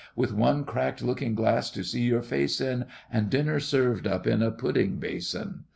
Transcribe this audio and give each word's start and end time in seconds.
With 0.15 0.33
one 0.33 0.65
cracked 0.65 1.03
looking 1.03 1.35
glass 1.35 1.69
to 1.69 1.83
see 1.83 2.01
your 2.01 2.23
face 2.23 2.59
in, 2.59 2.85
And 3.13 3.29
dinner 3.29 3.59
served 3.59 4.07
up 4.07 4.25
in 4.25 4.41
a 4.41 4.49
pudding 4.49 4.95
basin! 4.97 5.65